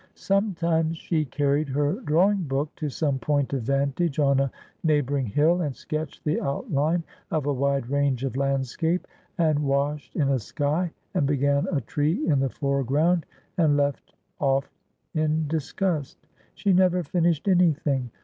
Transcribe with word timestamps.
Sometimes 0.15 0.97
she 0.97 1.25
carried 1.25 1.69
her 1.69 1.99
drawing 2.01 2.37
book 2.41 2.73
to 2.77 2.89
some 2.89 3.19
point 3.19 3.53
of 3.53 3.61
vantage 3.61 4.17
on 4.17 4.39
a 4.39 4.51
neigh 4.83 5.03
bouring 5.03 5.27
hill, 5.27 5.61
and 5.61 5.75
sketched 5.75 6.23
the 6.23 6.41
outline 6.41 7.03
of 7.29 7.45
a 7.45 7.53
wide 7.53 7.87
range 7.87 8.23
of 8.23 8.35
landscape, 8.35 9.07
and 9.37 9.59
washed 9.59 10.15
in 10.15 10.29
a 10.29 10.39
sky, 10.39 10.91
and 11.13 11.27
began 11.27 11.67
a 11.71 11.81
tree 11.81 12.27
in 12.27 12.39
the 12.39 12.49
fore 12.49 12.83
ground, 12.83 13.27
and 13.59 13.77
left 13.77 14.15
off 14.39 14.71
in 15.13 15.47
disgust. 15.47 16.17
She 16.55 16.73
never 16.73 17.03
finished 17.03 17.47
anything. 17.47 18.09